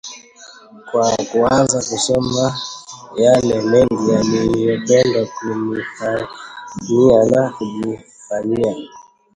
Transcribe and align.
kwa 0.87 1.09
kuanza 1.31 1.79
kukosa 1.87 2.55
yale 3.17 3.61
mengi 3.61 4.15
aliyoyapenda 4.15 5.25
kunifanyia 5.25 7.25
na 7.31 7.49
kujifanyia 7.51 8.75